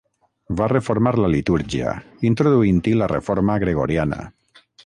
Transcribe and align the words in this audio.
Va 0.61 0.69
reformar 0.71 1.11
la 1.25 1.29
litúrgia, 1.33 1.93
introduint-hi 2.31 2.97
la 3.03 3.13
reforma 3.15 3.63
gregoriana. 3.67 4.25